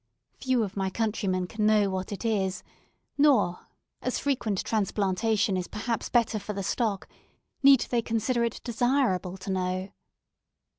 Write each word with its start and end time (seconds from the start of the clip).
Few 0.33 0.63
of 0.63 0.75
my 0.75 0.89
countrymen 0.89 1.45
can 1.45 1.67
know 1.67 1.91
what 1.91 2.11
it 2.11 2.25
is; 2.25 2.63
nor, 3.19 3.67
as 4.01 4.17
frequent 4.17 4.63
transplantation 4.63 5.55
is 5.55 5.67
perhaps 5.67 6.09
better 6.09 6.39
for 6.39 6.53
the 6.53 6.63
stock, 6.63 7.07
need 7.61 7.81
they 7.81 8.01
consider 8.01 8.43
it 8.43 8.61
desirable 8.63 9.37
to 9.37 9.51
know. 9.51 9.89